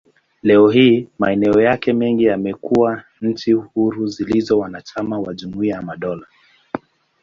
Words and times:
Leo 0.43 0.69
hii, 0.69 1.07
maeneo 1.19 1.61
yake 1.61 1.93
mengi 1.93 2.23
yamekuwa 2.23 3.03
nchi 3.21 3.51
huru 3.53 4.07
zilizo 4.07 4.59
wanachama 4.59 5.19
wa 5.19 5.33
Jumuiya 5.33 5.75
ya 5.75 5.81
Madola. 5.81 6.25